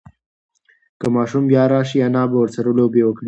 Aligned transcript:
که 0.99 1.07
ماشوم 1.15 1.43
بیا 1.49 1.63
راشي، 1.71 1.97
انا 2.07 2.23
به 2.29 2.35
ورسره 2.39 2.69
لوبه 2.77 3.01
وکړي. 3.05 3.19